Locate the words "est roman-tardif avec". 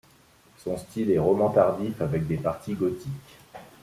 1.11-2.25